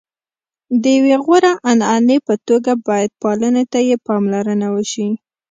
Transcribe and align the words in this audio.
د 0.81 0.83
یوې 0.97 1.15
غوره 1.23 1.53
عنعنې 1.69 2.17
په 2.27 2.33
توګه 2.47 2.71
باید 2.87 3.11
پالنې 3.21 3.63
ته 3.71 3.79
یې 3.89 3.95
پاملرنه 4.07 4.67
وشي. 4.75 5.07